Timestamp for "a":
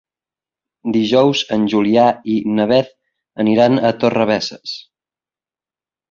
3.89-3.95